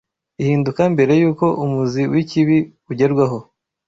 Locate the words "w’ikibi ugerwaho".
2.11-3.37